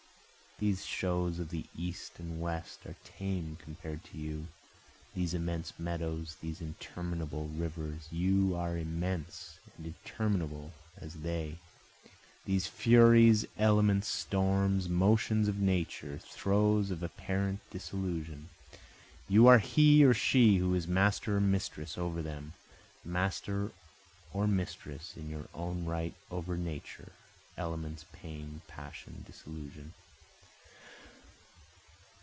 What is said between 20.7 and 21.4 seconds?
is master